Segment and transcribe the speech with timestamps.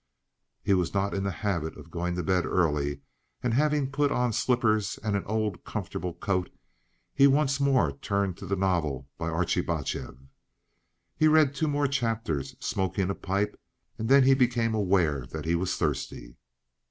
[0.63, 3.01] He was not in the habit of going to bed early,
[3.43, 6.49] and having put on slippers and an old and comfortable coat,
[7.13, 10.17] he once more turned to the novel by Artzybachev.
[11.15, 13.59] He read two more chapters, smoking a pipe,
[13.99, 16.35] and then he became aware that he was thirsty.